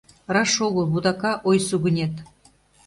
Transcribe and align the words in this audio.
Раш 0.33 0.53
огыл, 0.67 0.85
вудака 0.93 1.33
ой-сугынет. 1.49 2.13